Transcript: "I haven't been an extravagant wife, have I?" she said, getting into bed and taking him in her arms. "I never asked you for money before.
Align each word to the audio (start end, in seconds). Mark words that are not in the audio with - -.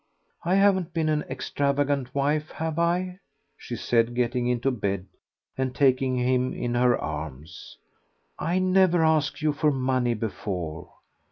"I 0.43 0.55
haven't 0.55 0.95
been 0.95 1.09
an 1.09 1.21
extravagant 1.29 2.15
wife, 2.15 2.49
have 2.53 2.79
I?" 2.79 3.19
she 3.55 3.75
said, 3.75 4.15
getting 4.15 4.47
into 4.47 4.71
bed 4.71 5.05
and 5.55 5.75
taking 5.75 6.17
him 6.17 6.53
in 6.55 6.73
her 6.73 6.97
arms. 6.97 7.77
"I 8.39 8.57
never 8.57 9.05
asked 9.05 9.43
you 9.43 9.53
for 9.53 9.69
money 9.69 10.15
before. 10.15 10.89